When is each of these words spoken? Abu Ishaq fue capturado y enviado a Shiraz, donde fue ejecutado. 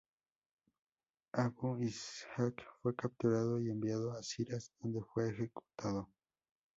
Abu 1.33 1.77
Ishaq 1.77 2.63
fue 2.81 2.95
capturado 2.95 3.61
y 3.61 3.69
enviado 3.69 4.13
a 4.13 4.21
Shiraz, 4.23 4.71
donde 4.79 5.01
fue 5.13 5.29
ejecutado. 5.29 6.09